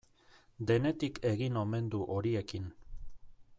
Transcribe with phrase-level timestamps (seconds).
[0.71, 2.69] Denetik egin omen du horiekin.